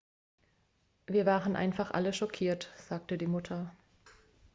wir 1.05 1.27
waren 1.27 1.55
einfach 1.55 1.91
alle 1.91 2.11
schockiert 2.11 2.71
sagte 2.75 3.19
die 3.19 3.27
mutter 3.27 3.71